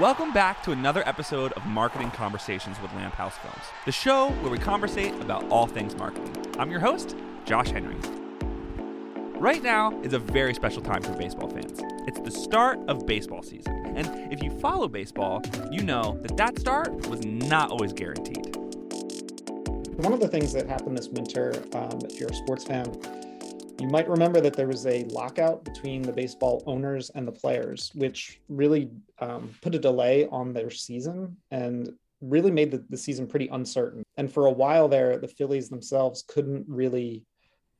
Welcome 0.00 0.34
back 0.34 0.62
to 0.64 0.72
another 0.72 1.02
episode 1.08 1.52
of 1.52 1.64
Marketing 1.64 2.10
Conversations 2.10 2.78
with 2.82 2.92
Lamp 2.92 3.14
House 3.14 3.34
Films, 3.38 3.64
the 3.86 3.92
show 3.92 4.28
where 4.42 4.50
we 4.50 4.58
conversate 4.58 5.14
about 5.22 5.48
all 5.48 5.66
things 5.66 5.96
marketing. 5.96 6.36
I'm 6.58 6.70
your 6.70 6.80
host, 6.80 7.16
Josh 7.46 7.70
Henry. 7.70 7.96
Right 9.40 9.62
now 9.62 9.98
is 10.02 10.12
a 10.12 10.18
very 10.18 10.52
special 10.52 10.82
time 10.82 11.00
for 11.00 11.14
baseball 11.14 11.48
fans. 11.48 11.80
It's 12.06 12.20
the 12.20 12.30
start 12.30 12.78
of 12.88 13.06
baseball 13.06 13.42
season. 13.42 13.96
And 13.96 14.30
if 14.30 14.42
you 14.42 14.50
follow 14.60 14.86
baseball, 14.86 15.42
you 15.72 15.82
know 15.82 16.18
that 16.20 16.36
that 16.36 16.58
start 16.58 17.08
was 17.08 17.24
not 17.24 17.70
always 17.70 17.94
guaranteed. 17.94 18.54
One 19.96 20.12
of 20.12 20.20
the 20.20 20.28
things 20.28 20.52
that 20.52 20.68
happened 20.68 20.98
this 20.98 21.08
winter, 21.08 21.54
um, 21.72 22.00
if 22.04 22.20
you're 22.20 22.28
a 22.28 22.34
sports 22.34 22.64
fan, 22.64 22.84
you 23.78 23.88
might 23.88 24.08
remember 24.08 24.40
that 24.40 24.54
there 24.54 24.66
was 24.66 24.86
a 24.86 25.04
lockout 25.04 25.64
between 25.64 26.02
the 26.02 26.12
baseball 26.12 26.62
owners 26.66 27.10
and 27.10 27.28
the 27.28 27.32
players, 27.32 27.90
which 27.94 28.40
really 28.48 28.90
um, 29.18 29.50
put 29.60 29.74
a 29.74 29.78
delay 29.78 30.26
on 30.28 30.52
their 30.52 30.70
season 30.70 31.36
and 31.50 31.92
really 32.22 32.50
made 32.50 32.70
the, 32.70 32.82
the 32.88 32.96
season 32.96 33.26
pretty 33.26 33.48
uncertain. 33.48 34.02
And 34.16 34.32
for 34.32 34.46
a 34.46 34.50
while 34.50 34.88
there, 34.88 35.18
the 35.18 35.28
Phillies 35.28 35.68
themselves 35.68 36.24
couldn't 36.26 36.64
really 36.66 37.24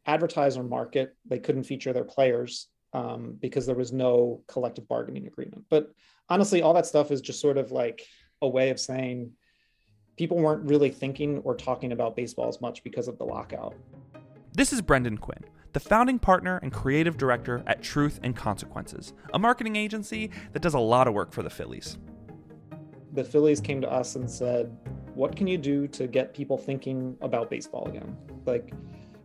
advertise 0.04 0.58
or 0.58 0.62
market. 0.62 1.16
They 1.24 1.38
couldn't 1.38 1.64
feature 1.64 1.94
their 1.94 2.04
players 2.04 2.68
um, 2.92 3.38
because 3.40 3.64
there 3.64 3.74
was 3.74 3.92
no 3.92 4.42
collective 4.48 4.86
bargaining 4.88 5.26
agreement. 5.26 5.64
But 5.70 5.90
honestly, 6.28 6.60
all 6.60 6.74
that 6.74 6.86
stuff 6.86 7.10
is 7.10 7.22
just 7.22 7.40
sort 7.40 7.56
of 7.56 7.72
like 7.72 8.06
a 8.42 8.48
way 8.48 8.68
of 8.68 8.78
saying 8.78 9.32
people 10.18 10.36
weren't 10.36 10.68
really 10.68 10.90
thinking 10.90 11.38
or 11.38 11.54
talking 11.54 11.92
about 11.92 12.16
baseball 12.16 12.48
as 12.48 12.60
much 12.60 12.84
because 12.84 13.08
of 13.08 13.16
the 13.16 13.24
lockout. 13.24 13.74
This 14.52 14.72
is 14.74 14.82
Brendan 14.82 15.18
Quinn 15.18 15.42
the 15.76 15.80
founding 15.80 16.18
partner 16.18 16.58
and 16.62 16.72
creative 16.72 17.18
director 17.18 17.62
at 17.66 17.82
Truth 17.82 18.18
and 18.22 18.34
Consequences, 18.34 19.12
a 19.34 19.38
marketing 19.38 19.76
agency 19.76 20.30
that 20.54 20.62
does 20.62 20.72
a 20.72 20.78
lot 20.78 21.06
of 21.06 21.12
work 21.12 21.34
for 21.34 21.42
the 21.42 21.50
Phillies. 21.50 21.98
The 23.12 23.22
Phillies 23.22 23.60
came 23.60 23.82
to 23.82 23.92
us 23.92 24.16
and 24.16 24.30
said, 24.30 24.74
What 25.12 25.36
can 25.36 25.46
you 25.46 25.58
do 25.58 25.86
to 25.88 26.06
get 26.06 26.32
people 26.32 26.56
thinking 26.56 27.14
about 27.20 27.50
baseball 27.50 27.86
again? 27.88 28.16
Like, 28.46 28.72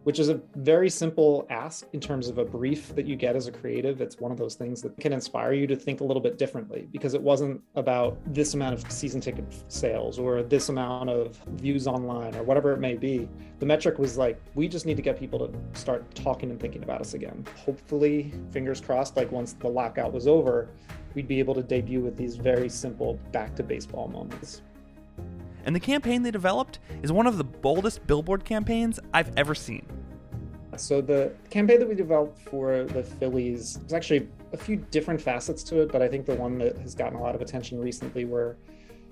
which 0.03 0.19
is 0.19 0.29
a 0.29 0.41
very 0.55 0.89
simple 0.89 1.45
ask 1.49 1.85
in 1.93 1.99
terms 1.99 2.27
of 2.27 2.37
a 2.37 2.45
brief 2.45 2.95
that 2.95 3.05
you 3.05 3.15
get 3.15 3.35
as 3.35 3.47
a 3.47 3.51
creative. 3.51 4.01
It's 4.01 4.19
one 4.19 4.31
of 4.31 4.37
those 4.37 4.55
things 4.55 4.81
that 4.81 4.97
can 4.97 5.13
inspire 5.13 5.53
you 5.53 5.67
to 5.67 5.75
think 5.75 6.01
a 6.01 6.03
little 6.03 6.21
bit 6.21 6.37
differently 6.37 6.87
because 6.91 7.13
it 7.13 7.21
wasn't 7.21 7.61
about 7.75 8.17
this 8.33 8.53
amount 8.53 8.73
of 8.73 8.91
season 8.91 9.21
ticket 9.21 9.45
sales 9.67 10.17
or 10.17 10.41
this 10.43 10.69
amount 10.69 11.09
of 11.09 11.37
views 11.55 11.87
online 11.87 12.35
or 12.35 12.43
whatever 12.43 12.73
it 12.73 12.79
may 12.79 12.95
be. 12.95 13.29
The 13.59 13.65
metric 13.65 13.99
was 13.99 14.17
like, 14.17 14.41
we 14.55 14.67
just 14.67 14.85
need 14.85 14.97
to 14.97 15.03
get 15.03 15.19
people 15.19 15.47
to 15.47 15.79
start 15.79 16.15
talking 16.15 16.49
and 16.49 16.59
thinking 16.59 16.83
about 16.83 17.01
us 17.01 17.13
again. 17.13 17.45
Hopefully, 17.57 18.33
fingers 18.51 18.81
crossed, 18.81 19.15
like 19.15 19.31
once 19.31 19.53
the 19.53 19.67
lockout 19.67 20.11
was 20.11 20.27
over, 20.27 20.69
we'd 21.13 21.27
be 21.27 21.39
able 21.39 21.53
to 21.53 21.61
debut 21.61 21.99
with 21.99 22.17
these 22.17 22.35
very 22.35 22.69
simple 22.69 23.19
back 23.31 23.55
to 23.55 23.63
baseball 23.63 24.07
moments 24.07 24.61
and 25.65 25.75
the 25.75 25.79
campaign 25.79 26.23
they 26.23 26.31
developed 26.31 26.79
is 27.03 27.11
one 27.11 27.27
of 27.27 27.37
the 27.37 27.43
boldest 27.43 28.05
billboard 28.07 28.43
campaigns 28.45 28.99
I've 29.13 29.31
ever 29.37 29.55
seen. 29.55 29.85
So 30.77 31.01
the 31.01 31.33
campaign 31.49 31.79
that 31.79 31.89
we 31.89 31.95
developed 31.95 32.39
for 32.39 32.85
the 32.85 33.03
Phillies, 33.03 33.77
there's 33.79 33.93
actually 33.93 34.29
a 34.53 34.57
few 34.57 34.77
different 34.77 35.21
facets 35.21 35.63
to 35.63 35.81
it, 35.81 35.91
but 35.91 36.01
I 36.01 36.07
think 36.07 36.25
the 36.25 36.35
one 36.35 36.57
that 36.59 36.77
has 36.77 36.95
gotten 36.95 37.17
a 37.17 37.21
lot 37.21 37.35
of 37.35 37.41
attention 37.41 37.79
recently 37.79 38.25
were 38.25 38.57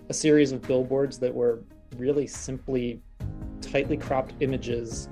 a 0.08 0.14
series 0.14 0.52
of 0.52 0.61
billboards 0.61 1.20
that 1.20 1.33
were 1.33 1.59
really 1.97 2.27
simply 2.27 3.02
tightly 3.61 3.97
cropped 3.97 4.33
images 4.39 5.09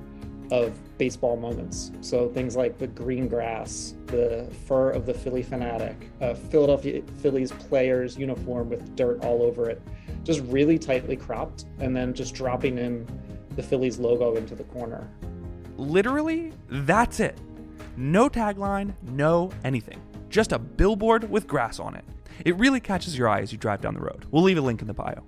of 0.51 0.73
baseball 0.97 1.35
moments. 1.35 1.91
So 2.01 2.29
things 2.29 2.55
like 2.55 2.77
the 2.77 2.87
green 2.87 3.27
grass, 3.27 3.95
the 4.05 4.49
fur 4.65 4.91
of 4.91 5.05
the 5.05 5.13
Phillie 5.13 5.43
Phanatic, 5.43 5.95
a 6.21 6.33
Philadelphia 6.33 7.01
Phillies 7.21 7.51
player's 7.51 8.17
uniform 8.17 8.69
with 8.69 8.95
dirt 8.95 9.23
all 9.23 9.43
over 9.43 9.69
it 9.69 9.81
just 10.27 10.41
really 10.41 10.77
tightly 10.77 11.15
cropped 11.15 11.65
and 11.79 11.95
then 11.95 12.13
just 12.13 12.35
dropping 12.35 12.77
in 12.77 13.07
the 13.55 13.63
Phillies 13.63 13.97
logo 13.97 14.35
into 14.35 14.55
the 14.55 14.65
corner. 14.65 15.09
Literally, 15.77 16.51
that's 16.69 17.21
it. 17.21 17.39
No 17.95 18.29
tagline, 18.29 18.93
no 19.03 19.51
anything. 19.63 19.99
Just 20.29 20.51
a 20.51 20.59
billboard 20.59 21.29
with 21.29 21.47
grass 21.47 21.79
on 21.79 21.95
it. 21.95 22.03
It 22.43 22.57
really 22.57 22.81
catches 22.81 23.17
your 23.17 23.29
eye 23.29 23.39
as 23.39 23.53
you 23.53 23.57
drive 23.57 23.79
down 23.79 23.93
the 23.93 24.01
road. 24.01 24.25
We'll 24.29 24.43
leave 24.43 24.57
a 24.57 24.61
link 24.61 24.81
in 24.81 24.87
the 24.87 24.93
bio. 24.93 25.23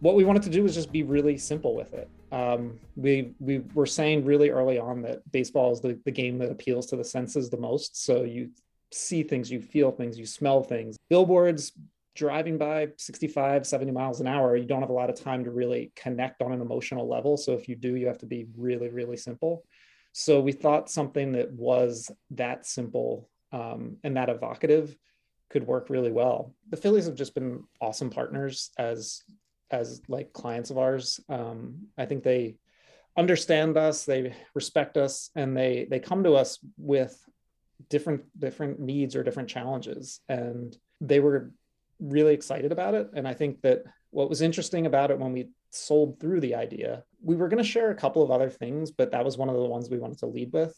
What 0.00 0.14
we 0.14 0.24
wanted 0.24 0.42
to 0.44 0.50
do 0.50 0.62
was 0.62 0.74
just 0.74 0.90
be 0.90 1.02
really 1.02 1.36
simple 1.36 1.76
with 1.76 1.92
it. 1.92 2.08
Um, 2.32 2.80
we 2.96 3.32
we 3.38 3.58
were 3.74 3.86
saying 3.86 4.24
really 4.24 4.50
early 4.50 4.78
on 4.78 5.02
that 5.02 5.30
baseball 5.30 5.72
is 5.72 5.80
the, 5.80 5.98
the 6.04 6.10
game 6.10 6.38
that 6.38 6.50
appeals 6.50 6.86
to 6.86 6.96
the 6.96 7.04
senses 7.04 7.50
the 7.50 7.56
most. 7.58 8.02
So 8.04 8.24
you 8.24 8.50
see 8.92 9.22
things, 9.22 9.50
you 9.50 9.60
feel 9.60 9.90
things, 9.92 10.18
you 10.18 10.26
smell 10.26 10.62
things. 10.62 10.96
Billboards 11.08 11.72
driving 12.16 12.58
by 12.58 12.88
65 12.96 13.66
70 13.66 13.92
miles 13.92 14.20
an 14.20 14.26
hour 14.26 14.56
you 14.56 14.64
don't 14.64 14.80
have 14.80 14.90
a 14.90 14.94
lot 14.94 15.10
of 15.10 15.20
time 15.20 15.44
to 15.44 15.50
really 15.50 15.92
connect 15.94 16.42
on 16.42 16.52
an 16.52 16.60
emotional 16.60 17.08
level. 17.08 17.36
So 17.36 17.52
if 17.52 17.68
you 17.68 17.76
do 17.76 17.94
you 17.94 18.06
have 18.06 18.18
to 18.18 18.26
be 18.26 18.46
really 18.56 18.88
really 18.88 19.16
simple. 19.16 19.64
So 20.12 20.40
we 20.40 20.52
thought 20.52 20.90
something 20.90 21.32
that 21.32 21.52
was 21.52 22.10
that 22.30 22.66
simple 22.66 23.28
um, 23.52 23.98
and 24.02 24.16
that 24.16 24.30
evocative 24.30 24.96
could 25.50 25.66
work 25.66 25.90
really 25.90 26.10
well. 26.10 26.54
The 26.70 26.78
phillies 26.78 27.06
have 27.06 27.14
just 27.14 27.34
been 27.34 27.64
awesome 27.80 28.10
partners 28.10 28.70
as 28.78 29.22
as 29.70 30.00
like 30.08 30.32
clients 30.32 30.70
of 30.70 30.78
ours. 30.78 31.20
Um, 31.28 31.88
i 31.98 32.06
think 32.06 32.22
they 32.22 32.56
understand 33.18 33.78
us 33.78 34.04
they 34.04 34.34
respect 34.54 34.98
us 34.98 35.30
and 35.34 35.56
they 35.56 35.86
they 35.90 35.98
come 35.98 36.22
to 36.24 36.34
us 36.34 36.58
with 36.76 37.18
different 37.88 38.22
different 38.38 38.80
needs 38.80 39.14
or 39.16 39.22
different 39.22 39.48
challenges. 39.48 40.20
And 40.28 40.76
they 41.00 41.20
were 41.20 41.52
really 42.00 42.34
excited 42.34 42.72
about 42.72 42.94
it. 42.94 43.10
And 43.14 43.26
I 43.26 43.34
think 43.34 43.62
that 43.62 43.84
what 44.10 44.28
was 44.28 44.42
interesting 44.42 44.86
about 44.86 45.10
it 45.10 45.18
when 45.18 45.32
we 45.32 45.48
sold 45.70 46.20
through 46.20 46.40
the 46.40 46.54
idea, 46.54 47.04
we 47.22 47.36
were 47.36 47.48
going 47.48 47.62
to 47.62 47.68
share 47.68 47.90
a 47.90 47.94
couple 47.94 48.22
of 48.22 48.30
other 48.30 48.50
things, 48.50 48.90
but 48.90 49.10
that 49.12 49.24
was 49.24 49.36
one 49.36 49.48
of 49.48 49.56
the 49.56 49.64
ones 49.64 49.90
we 49.90 49.98
wanted 49.98 50.18
to 50.18 50.26
lead 50.26 50.52
with. 50.52 50.74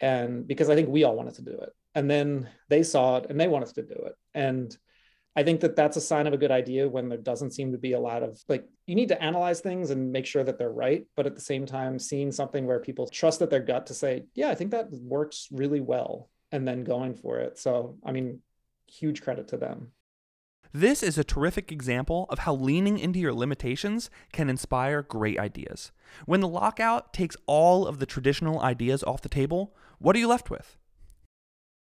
And 0.00 0.46
because 0.46 0.68
I 0.68 0.74
think 0.74 0.88
we 0.88 1.04
all 1.04 1.16
wanted 1.16 1.34
to 1.34 1.42
do 1.42 1.52
it. 1.52 1.70
And 1.94 2.10
then 2.10 2.48
they 2.68 2.82
saw 2.82 3.18
it 3.18 3.26
and 3.28 3.40
they 3.40 3.48
wanted 3.48 3.74
to 3.74 3.82
do 3.82 3.94
it. 3.94 4.14
And 4.34 4.76
I 5.34 5.44
think 5.44 5.60
that 5.60 5.76
that's 5.76 5.96
a 5.96 6.00
sign 6.00 6.26
of 6.26 6.34
a 6.34 6.38
good 6.38 6.50
idea 6.50 6.88
when 6.88 7.08
there 7.08 7.18
doesn't 7.18 7.52
seem 7.52 7.72
to 7.72 7.78
be 7.78 7.92
a 7.92 8.00
lot 8.00 8.22
of 8.22 8.38
like, 8.48 8.66
you 8.86 8.94
need 8.94 9.08
to 9.08 9.22
analyze 9.22 9.60
things 9.60 9.90
and 9.90 10.12
make 10.12 10.26
sure 10.26 10.44
that 10.44 10.58
they're 10.58 10.70
right. 10.70 11.06
But 11.16 11.26
at 11.26 11.34
the 11.34 11.40
same 11.40 11.64
time, 11.64 11.98
seeing 11.98 12.32
something 12.32 12.66
where 12.66 12.80
people 12.80 13.06
trust 13.06 13.38
that 13.38 13.48
their 13.48 13.60
gut 13.60 13.86
to 13.86 13.94
say, 13.94 14.24
yeah, 14.34 14.50
I 14.50 14.54
think 14.54 14.72
that 14.72 14.90
works 14.90 15.48
really 15.50 15.80
well, 15.80 16.28
and 16.50 16.68
then 16.68 16.84
going 16.84 17.14
for 17.14 17.38
it. 17.38 17.58
So, 17.58 17.96
I 18.04 18.12
mean, 18.12 18.40
huge 18.86 19.22
credit 19.22 19.48
to 19.48 19.56
them. 19.56 19.92
This 20.74 21.02
is 21.02 21.18
a 21.18 21.24
terrific 21.24 21.70
example 21.70 22.24
of 22.30 22.40
how 22.40 22.54
leaning 22.54 22.98
into 22.98 23.18
your 23.18 23.34
limitations 23.34 24.08
can 24.32 24.48
inspire 24.48 25.02
great 25.02 25.38
ideas. 25.38 25.92
When 26.24 26.40
the 26.40 26.48
lockout 26.48 27.12
takes 27.12 27.36
all 27.46 27.86
of 27.86 27.98
the 27.98 28.06
traditional 28.06 28.58
ideas 28.60 29.02
off 29.02 29.20
the 29.20 29.28
table, 29.28 29.74
what 29.98 30.16
are 30.16 30.18
you 30.18 30.28
left 30.28 30.48
with? 30.48 30.78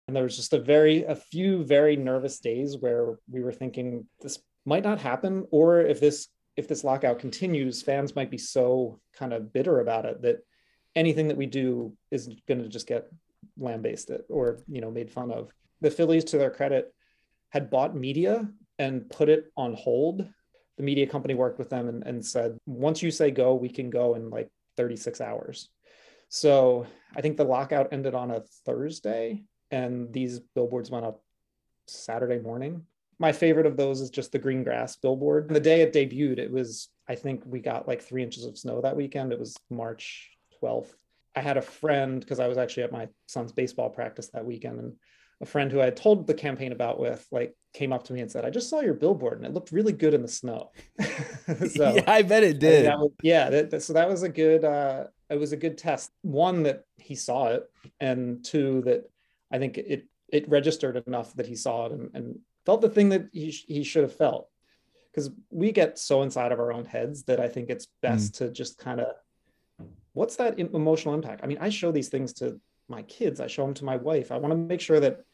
And 0.07 0.17
there 0.17 0.25
was 0.25 0.37
just 0.37 0.55
a 0.55 0.59
very 0.59 1.05
a 1.05 1.15
few 1.15 1.65
very 1.65 1.97
nervous 1.97 2.39
days 2.41 2.79
where 2.81 3.19
we 3.31 3.43
were 3.43 3.53
thinking 3.53 4.07
this 4.23 4.39
might 4.65 4.85
not 4.85 4.99
happen 4.99 5.47
or 5.51 5.81
if 5.83 6.01
this 6.01 6.29
if 6.57 6.67
this 6.67 6.83
lockout 6.83 7.19
continues, 7.19 7.83
fans 7.83 8.17
might 8.17 8.31
be 8.31 8.39
so 8.39 9.01
kind 9.15 9.35
of 9.35 9.53
bitter 9.53 9.81
about 9.81 10.07
it 10.07 10.23
that 10.23 10.39
anything 10.97 11.29
that 11.29 11.37
we 11.37 11.47
do 11.47 11.93
is 12.11 12.29
going 12.49 12.63
to 12.63 12.69
just 12.69 12.87
get 12.87 13.07
lambasted 13.59 14.23
or 14.31 14.61
you 14.67 14.81
know 14.81 14.91
made 14.91 15.11
fun 15.11 15.31
of. 15.31 15.53
The 15.83 15.91
Phillies, 15.91 16.25
to 16.25 16.39
their 16.39 16.51
credit, 16.51 16.93
had 17.51 17.71
bought 17.71 17.95
media 17.95 18.49
and 18.79 19.09
put 19.11 19.29
it 19.29 19.53
on 19.57 19.75
hold. 19.75 20.27
The 20.77 20.83
media 20.83 21.07
company 21.07 21.35
worked 21.35 21.59
with 21.59 21.71
them 21.71 21.89
and, 21.89 22.05
and 22.07 22.25
said, 22.25 22.57
once 22.67 23.03
you 23.03 23.11
say 23.11 23.31
go, 23.31 23.55
we 23.55 23.69
can 23.69 23.91
go 23.91 24.15
in 24.15 24.31
like 24.31 24.49
36 24.77 25.21
hours. 25.21 25.69
So 26.29 26.87
I 27.17 27.21
think 27.21 27.37
the 27.37 27.45
lockout 27.45 27.93
ended 27.93 28.15
on 28.15 28.31
a 28.31 28.43
Thursday 28.65 29.45
and 29.71 30.13
these 30.13 30.41
billboards 30.55 30.91
went 30.91 31.07
up 31.07 31.23
Saturday 31.87 32.39
morning. 32.39 32.83
My 33.19 33.33
favorite 33.33 33.67
of 33.67 33.77
those 33.77 34.01
is 34.01 34.11
just 34.11 34.31
the 34.31 34.39
green 34.39 34.63
grass 34.63 34.97
billboard. 34.97 35.49
The 35.49 35.59
day 35.59 35.81
it 35.81 35.93
debuted, 35.93 36.39
it 36.39 36.53
was, 36.53 36.89
I 37.09 37.17
think 37.17 37.43
we 37.45 37.61
got 37.61 37.89
like 37.89 38.03
three 38.03 38.23
inches 38.23 38.45
of 38.45 38.57
snow 38.57 38.81
that 38.81 38.97
weekend. 38.97 39.33
It 39.33 39.41
was 39.41 39.57
March 39.71 40.31
12th. 40.63 40.95
I 41.35 41.41
had 41.41 41.57
a 41.57 41.63
friend 41.63 42.21
because 42.21 42.41
I 42.41 42.49
was 42.49 42.59
actually 42.59 42.85
at 42.85 42.93
my 42.93 43.09
son's 43.27 43.53
baseball 43.53 43.91
practice 43.91 44.29
that 44.29 44.45
weekend 44.45 44.79
and 44.79 44.93
a 45.41 45.47
friend 45.47 45.71
who 45.71 45.81
I 45.81 45.87
had 45.87 45.97
told 45.97 46.27
the 46.27 46.35
campaign 46.35 46.73
about 46.73 46.99
with 46.99 47.27
like 47.31 47.55
came 47.73 47.93
up 47.93 48.05
to 48.05 48.13
me 48.13 48.21
and 48.21 48.31
said, 48.31 48.45
"I 48.45 48.51
just 48.51 48.69
saw 48.69 48.81
your 48.81 48.95
billboard 48.95 49.39
and 49.39 49.47
it 49.47 49.55
looked 49.55 49.73
really 49.73 49.93
good 49.93 50.15
in 50.15 50.23
the 50.23 50.29
snow." 50.29 50.73
so, 51.01 51.95
yeah, 51.95 52.05
I 52.07 52.23
bet 52.23 52.43
it 52.43 52.59
did. 52.59 52.87
That 52.87 52.99
was, 52.99 53.11
yeah, 53.23 53.51
that, 53.51 53.71
that, 53.71 53.83
so 53.83 53.93
that 53.93 54.09
was 54.09 54.23
a 54.23 54.29
good. 54.29 54.65
Uh, 54.65 55.05
it 55.31 55.39
was 55.39 55.53
a 55.53 55.57
good 55.57 55.79
test. 55.79 56.11
One 56.23 56.65
that 56.65 56.85
he 56.97 57.15
saw 57.15 57.49
it, 57.49 57.71
and 58.01 58.45
two 58.45 58.83
that 58.83 59.11
I 59.53 59.59
think 59.59 59.79
it 59.79 60.07
it 60.29 60.49
registered 60.49 61.03
enough 61.07 61.35
that 61.35 61.47
he 61.47 61.55
saw 61.55 61.87
it 61.87 61.93
and, 61.93 62.11
and 62.15 62.39
felt 62.67 62.81
the 62.81 62.89
thing 62.91 63.11
that 63.11 63.29
he 63.33 63.51
he 63.51 63.85
should 63.85 64.03
have 64.03 64.15
felt. 64.17 64.49
Because 65.11 65.31
we 65.51 65.73
get 65.73 65.99
so 65.99 66.23
inside 66.23 66.53
of 66.53 66.61
our 66.61 66.73
own 66.73 66.85
heads 66.85 67.25
that 67.25 67.41
I 67.41 67.49
think 67.49 67.71
it's 67.71 67.89
best 68.03 68.35
mm. 68.35 68.39
to 68.39 68.51
just 68.51 68.79
kind 68.79 69.01
of, 69.01 69.17
what's 70.13 70.37
that 70.37 70.61
emotional 70.61 71.15
impact? 71.15 71.41
I 71.43 71.47
mean, 71.47 71.59
I 71.61 71.71
show 71.71 71.91
these 71.91 72.09
things 72.09 72.35
to 72.35 72.61
my 72.89 73.03
kids. 73.03 73.41
I 73.41 73.47
show 73.47 73.65
them 73.65 73.75
to 73.75 73.85
my 73.85 73.97
wife. 73.97 74.31
I 74.31 74.37
want 74.37 74.53
to 74.53 74.57
make 74.57 74.81
sure 74.81 75.01
that 75.01 75.25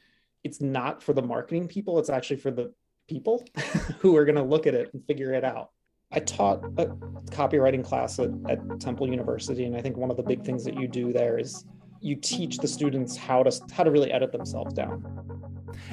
it's 0.44 0.61
not 0.61 1.02
for 1.02 1.12
the 1.12 1.23
marketing 1.23 1.67
people 1.67 1.99
it's 1.99 2.11
actually 2.11 2.37
for 2.37 2.50
the 2.50 2.73
people 3.08 3.44
who 3.99 4.17
are 4.17 4.25
going 4.25 4.37
to 4.37 4.43
look 4.43 4.67
at 4.67 4.75
it 4.75 4.91
and 4.93 5.05
figure 5.06 5.32
it 5.32 5.44
out. 5.44 5.70
I 6.12 6.20
taught 6.20 6.64
a 6.79 6.87
copywriting 7.31 7.85
class 7.85 8.19
at, 8.19 8.31
at 8.49 8.81
Temple 8.81 9.08
University, 9.08 9.64
and 9.64 9.76
I 9.76 9.81
think 9.81 9.96
one 9.96 10.11
of 10.11 10.17
the 10.17 10.23
big 10.23 10.44
things 10.44 10.64
that 10.64 10.75
you 10.75 10.87
do 10.87 11.12
there 11.12 11.38
is 11.38 11.64
you 12.00 12.14
teach 12.14 12.58
the 12.58 12.69
students 12.69 13.17
how 13.17 13.43
to 13.43 13.61
how 13.73 13.82
to 13.82 13.91
really 13.91 14.12
edit 14.12 14.31
themselves 14.31 14.75
down. 14.75 15.02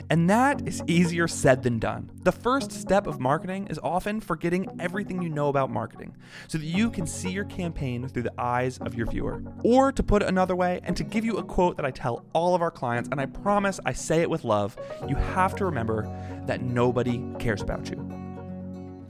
And 0.10 0.30
that 0.30 0.68
is 0.68 0.84
easier 0.88 1.28
said 1.28 1.64
than 1.64 1.80
done. 1.80 2.12
The 2.24 2.32
first 2.32 2.72
step 2.72 3.08
of 3.08 3.20
marketing 3.20 3.68
is 3.68 3.80
often 3.84 4.22
forgetting 4.22 4.68
everything 4.80 5.22
you 5.22 5.30
know 5.30 5.50
about 5.50 5.70
marketing 5.70 6.16
so 6.48 6.58
that 6.58 6.66
you 6.66 6.90
can 6.90 7.06
see 7.06 7.30
your 7.30 7.46
campaign 7.46 8.08
through 8.08 8.24
the 8.24 8.34
eyes 8.38 8.78
of 8.80 8.96
your 8.96 9.08
viewer. 9.08 9.44
Or 9.64 9.92
to 9.92 10.04
put 10.04 10.22
it 10.22 10.30
another 10.30 10.56
way, 10.56 10.82
and 10.84 10.96
to 10.98 11.04
give 11.04 11.26
you 11.26 11.38
a 11.38 11.44
quote 11.44 11.78
that 11.78 11.86
I 11.86 11.92
tell 11.92 12.26
all 12.34 12.56
of 12.56 12.62
our 12.62 12.72
clients, 12.72 13.10
and 13.12 13.20
I 13.20 13.26
promise 13.26 13.80
I 13.86 13.94
say 13.94 14.22
it 14.22 14.30
with 14.30 14.44
love, 14.44 14.78
you 15.08 15.16
have 15.16 15.56
to 15.56 15.66
remember 15.66 16.04
that 16.46 16.62
nobody 16.62 17.24
cares 17.40 17.62
about 17.62 17.90
you. 17.90 17.98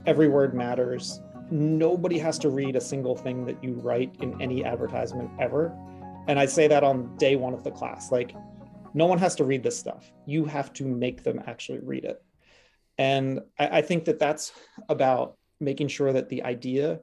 Every 0.06 0.28
word 0.28 0.54
matters. 0.54 1.20
Nobody 1.50 2.18
has 2.18 2.38
to 2.40 2.48
read 2.48 2.76
a 2.76 2.80
single 2.80 3.14
thing 3.14 3.44
that 3.46 3.62
you 3.62 3.74
write 3.74 4.14
in 4.20 4.40
any 4.40 4.64
advertisement 4.64 5.30
ever. 5.38 5.76
And 6.28 6.38
I 6.38 6.46
say 6.46 6.68
that 6.68 6.82
on 6.82 7.16
day 7.16 7.36
one 7.36 7.52
of 7.52 7.62
the 7.62 7.70
class. 7.70 8.10
Like, 8.10 8.34
no 8.94 9.06
one 9.06 9.18
has 9.18 9.34
to 9.36 9.44
read 9.44 9.62
this 9.62 9.78
stuff. 9.78 10.10
You 10.26 10.44
have 10.44 10.72
to 10.74 10.84
make 10.84 11.22
them 11.22 11.42
actually 11.46 11.80
read 11.80 12.04
it. 12.04 12.22
And 12.98 13.40
I, 13.58 13.78
I 13.78 13.82
think 13.82 14.04
that 14.04 14.18
that's 14.18 14.52
about 14.88 15.36
making 15.60 15.88
sure 15.88 16.12
that 16.12 16.28
the 16.28 16.42
idea 16.42 17.00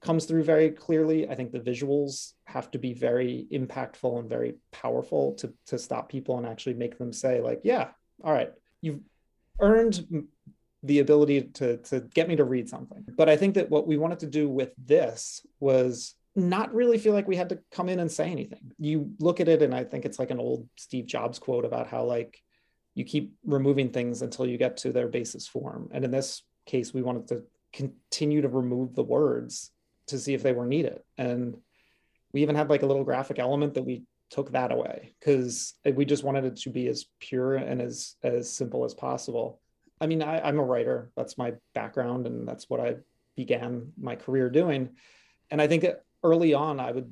comes 0.00 0.24
through 0.26 0.44
very 0.44 0.70
clearly. 0.70 1.28
I 1.28 1.34
think 1.34 1.52
the 1.52 1.60
visuals 1.60 2.32
have 2.44 2.70
to 2.72 2.78
be 2.78 2.94
very 2.94 3.46
impactful 3.52 4.18
and 4.18 4.28
very 4.28 4.54
powerful 4.70 5.34
to, 5.34 5.52
to 5.66 5.78
stop 5.78 6.08
people 6.08 6.38
and 6.38 6.46
actually 6.46 6.74
make 6.74 6.98
them 6.98 7.12
say, 7.12 7.40
like, 7.40 7.60
yeah, 7.64 7.88
all 8.22 8.32
right, 8.32 8.52
you've 8.80 9.00
earned 9.60 10.26
the 10.82 11.00
ability 11.00 11.42
to, 11.42 11.78
to 11.78 12.00
get 12.00 12.28
me 12.28 12.36
to 12.36 12.44
read 12.44 12.68
something. 12.68 13.04
But 13.16 13.28
I 13.28 13.36
think 13.36 13.54
that 13.54 13.70
what 13.70 13.86
we 13.86 13.96
wanted 13.96 14.20
to 14.20 14.26
do 14.26 14.48
with 14.48 14.72
this 14.78 15.44
was 15.58 16.14
not 16.36 16.74
really 16.74 16.98
feel 16.98 17.14
like 17.14 17.26
we 17.26 17.36
had 17.36 17.48
to 17.48 17.58
come 17.72 17.88
in 17.88 17.98
and 17.98 18.10
say 18.10 18.30
anything. 18.30 18.72
You 18.78 19.12
look 19.18 19.40
at 19.40 19.48
it, 19.48 19.62
and 19.62 19.74
I 19.74 19.84
think 19.84 20.04
it's 20.04 20.18
like 20.18 20.30
an 20.30 20.38
old 20.38 20.68
Steve 20.76 21.06
Jobs 21.06 21.38
quote 21.38 21.64
about 21.64 21.86
how 21.86 22.04
like 22.04 22.40
you 22.94 23.04
keep 23.04 23.34
removing 23.44 23.90
things 23.90 24.22
until 24.22 24.46
you 24.46 24.58
get 24.58 24.78
to 24.78 24.92
their 24.92 25.08
basis 25.08 25.46
form. 25.46 25.88
And 25.92 26.04
in 26.04 26.10
this 26.10 26.42
case, 26.66 26.94
we 26.94 27.02
wanted 27.02 27.28
to 27.28 27.42
continue 27.72 28.42
to 28.42 28.48
remove 28.48 28.94
the 28.94 29.02
words 29.02 29.70
to 30.08 30.18
see 30.18 30.34
if 30.34 30.42
they 30.42 30.52
were 30.52 30.66
needed. 30.66 31.00
And 31.18 31.56
we 32.32 32.42
even 32.42 32.54
had 32.54 32.70
like 32.70 32.82
a 32.82 32.86
little 32.86 33.04
graphic 33.04 33.38
element 33.38 33.74
that 33.74 33.84
we 33.84 34.04
took 34.30 34.52
that 34.52 34.72
away 34.72 35.14
because 35.20 35.74
we 35.94 36.04
just 36.04 36.24
wanted 36.24 36.44
it 36.44 36.56
to 36.56 36.70
be 36.70 36.88
as 36.88 37.06
pure 37.20 37.54
and 37.54 37.80
as 37.80 38.16
as 38.22 38.50
simple 38.50 38.84
as 38.84 38.94
possible. 38.94 39.60
I 40.00 40.06
mean, 40.06 40.22
I, 40.22 40.40
I'm 40.40 40.58
a 40.58 40.64
writer. 40.64 41.10
That's 41.16 41.38
my 41.38 41.54
background, 41.74 42.26
and 42.26 42.46
that's 42.46 42.68
what 42.68 42.80
I 42.80 42.96
began 43.36 43.92
my 43.98 44.16
career 44.16 44.50
doing. 44.50 44.90
And 45.50 45.62
I 45.62 45.66
think 45.66 45.84
early 46.28 46.52
on 46.54 46.80
i 46.80 46.90
would 46.90 47.10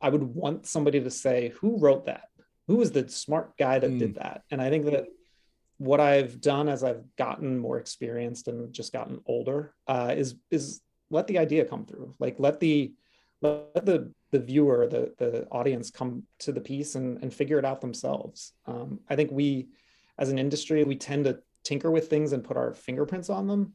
i 0.00 0.08
would 0.08 0.22
want 0.22 0.66
somebody 0.66 1.00
to 1.00 1.10
say 1.10 1.52
who 1.60 1.78
wrote 1.78 2.06
that? 2.06 2.28
Who 2.68 2.76
was 2.76 2.90
the 2.90 3.08
smart 3.08 3.56
guy 3.56 3.78
that 3.78 3.90
mm. 3.90 3.98
did 3.98 4.14
that? 4.16 4.42
And 4.50 4.60
i 4.60 4.68
think 4.70 4.86
that 4.86 5.06
what 5.78 6.00
i've 6.00 6.40
done 6.40 6.68
as 6.68 6.82
i've 6.82 7.04
gotten 7.16 7.58
more 7.58 7.78
experienced 7.78 8.48
and 8.48 8.72
just 8.72 8.92
gotten 8.92 9.20
older 9.26 9.74
uh, 9.86 10.14
is 10.16 10.36
is 10.50 10.80
let 11.10 11.26
the 11.28 11.38
idea 11.38 11.64
come 11.64 11.84
through. 11.86 12.14
Like 12.18 12.36
let 12.38 12.58
the 12.60 12.92
let 13.42 13.86
the 13.86 14.12
the 14.32 14.40
viewer 14.40 14.88
the 14.88 15.02
the 15.18 15.46
audience 15.50 15.90
come 15.90 16.24
to 16.40 16.52
the 16.52 16.60
piece 16.60 16.94
and 16.94 17.22
and 17.22 17.32
figure 17.32 17.58
it 17.58 17.64
out 17.64 17.80
themselves. 17.80 18.52
Um, 18.66 19.00
i 19.08 19.14
think 19.16 19.30
we 19.30 19.68
as 20.18 20.30
an 20.30 20.38
industry 20.38 20.82
we 20.84 20.96
tend 20.96 21.26
to 21.26 21.38
tinker 21.62 21.90
with 21.90 22.08
things 22.08 22.32
and 22.32 22.44
put 22.44 22.56
our 22.56 22.72
fingerprints 22.72 23.30
on 23.30 23.46
them. 23.46 23.74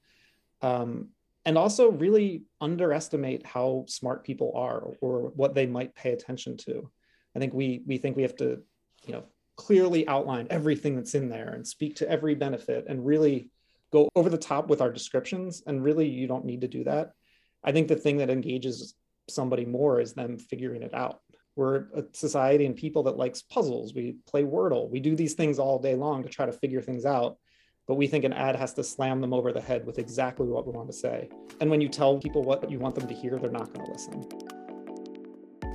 Um, 0.61 1.09
and 1.45 1.57
also 1.57 1.91
really 1.91 2.43
underestimate 2.59 3.45
how 3.45 3.85
smart 3.87 4.23
people 4.23 4.53
are 4.55 4.93
or 5.01 5.31
what 5.35 5.55
they 5.55 5.65
might 5.65 5.95
pay 5.95 6.11
attention 6.11 6.57
to. 6.57 6.89
I 7.35 7.39
think 7.39 7.53
we 7.53 7.81
we 7.85 7.97
think 7.97 8.15
we 8.15 8.21
have 8.23 8.35
to, 8.37 8.61
you 9.05 9.13
know, 9.13 9.23
clearly 9.55 10.07
outline 10.07 10.47
everything 10.49 10.95
that's 10.95 11.15
in 11.15 11.29
there 11.29 11.49
and 11.49 11.65
speak 11.65 11.95
to 11.97 12.09
every 12.09 12.35
benefit 12.35 12.85
and 12.87 13.05
really 13.05 13.49
go 13.91 14.09
over 14.15 14.29
the 14.29 14.37
top 14.37 14.67
with 14.67 14.81
our 14.81 14.91
descriptions. 14.91 15.63
And 15.65 15.83
really, 15.83 16.07
you 16.07 16.27
don't 16.27 16.45
need 16.45 16.61
to 16.61 16.67
do 16.67 16.83
that. 16.85 17.11
I 17.63 17.71
think 17.71 17.87
the 17.87 17.95
thing 17.95 18.17
that 18.17 18.29
engages 18.29 18.95
somebody 19.29 19.65
more 19.65 19.99
is 19.99 20.13
them 20.13 20.37
figuring 20.37 20.81
it 20.83 20.93
out. 20.93 21.21
We're 21.55 21.87
a 21.93 22.03
society 22.13 22.65
and 22.65 22.75
people 22.75 23.03
that 23.03 23.17
likes 23.17 23.41
puzzles. 23.41 23.93
We 23.93 24.15
play 24.27 24.43
Wordle. 24.43 24.89
We 24.89 24.99
do 24.99 25.15
these 25.15 25.33
things 25.33 25.59
all 25.59 25.79
day 25.79 25.95
long 25.95 26.23
to 26.23 26.29
try 26.29 26.45
to 26.45 26.51
figure 26.51 26.81
things 26.81 27.05
out 27.05 27.37
but 27.87 27.95
we 27.95 28.07
think 28.07 28.23
an 28.23 28.33
ad 28.33 28.55
has 28.55 28.73
to 28.73 28.83
slam 28.83 29.21
them 29.21 29.33
over 29.33 29.51
the 29.51 29.61
head 29.61 29.85
with 29.85 29.99
exactly 29.99 30.47
what 30.47 30.65
we 30.65 30.73
want 30.73 30.87
to 30.87 30.93
say. 30.93 31.29
And 31.59 31.69
when 31.69 31.81
you 31.81 31.89
tell 31.89 32.19
people 32.19 32.43
what 32.43 32.69
you 32.69 32.79
want 32.79 32.95
them 32.95 33.07
to 33.07 33.13
hear, 33.13 33.37
they're 33.37 33.51
not 33.51 33.73
going 33.73 33.85
to 33.85 33.91
listen. 33.91 34.25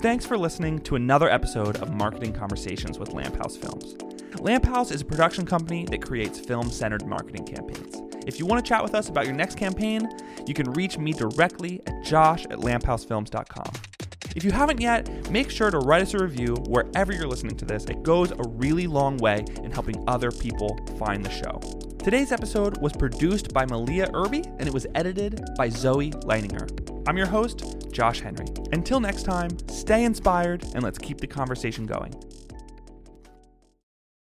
Thanks 0.00 0.26
for 0.26 0.36
listening 0.36 0.80
to 0.80 0.96
another 0.96 1.28
episode 1.28 1.76
of 1.78 1.94
Marketing 1.94 2.32
Conversations 2.32 2.98
with 2.98 3.12
Lamp 3.12 3.36
House 3.36 3.56
Films. 3.56 3.96
Lamp 4.40 4.64
House 4.66 4.90
is 4.90 5.00
a 5.00 5.04
production 5.04 5.46
company 5.46 5.86
that 5.86 6.02
creates 6.02 6.38
film 6.38 6.70
centered 6.70 7.06
marketing 7.06 7.44
campaigns. 7.44 8.02
If 8.26 8.38
you 8.38 8.46
want 8.46 8.64
to 8.64 8.68
chat 8.68 8.82
with 8.82 8.94
us 8.94 9.08
about 9.08 9.24
your 9.24 9.34
next 9.34 9.56
campaign, 9.56 10.08
you 10.46 10.52
can 10.52 10.70
reach 10.72 10.98
me 10.98 11.12
directly 11.12 11.80
at 11.86 12.04
josh 12.04 12.44
at 12.46 12.58
lamphousefilms.com. 12.58 13.72
If 14.34 14.44
you 14.44 14.50
haven't 14.50 14.80
yet, 14.82 15.30
make 15.30 15.50
sure 15.50 15.70
to 15.70 15.78
write 15.78 16.02
us 16.02 16.12
a 16.12 16.18
review 16.18 16.56
wherever 16.68 17.12
you're 17.12 17.26
listening 17.26 17.56
to 17.56 17.64
this. 17.64 17.86
It 17.86 18.02
goes 18.02 18.32
a 18.32 18.42
really 18.48 18.86
long 18.86 19.16
way 19.16 19.44
in 19.62 19.70
helping 19.70 20.04
other 20.06 20.30
people 20.30 20.78
find 20.98 21.24
the 21.24 21.30
show. 21.30 21.85
Today's 22.06 22.30
episode 22.30 22.78
was 22.78 22.92
produced 22.92 23.52
by 23.52 23.66
Malia 23.66 24.08
Irby 24.14 24.44
and 24.60 24.68
it 24.68 24.72
was 24.72 24.86
edited 24.94 25.44
by 25.58 25.68
Zoe 25.68 26.12
Leininger. 26.12 27.02
I'm 27.08 27.16
your 27.16 27.26
host, 27.26 27.90
Josh 27.90 28.20
Henry. 28.20 28.46
Until 28.70 29.00
next 29.00 29.24
time, 29.24 29.50
stay 29.68 30.04
inspired 30.04 30.62
and 30.74 30.84
let's 30.84 30.98
keep 30.98 31.18
the 31.18 31.26
conversation 31.26 31.84
going. 31.84 32.14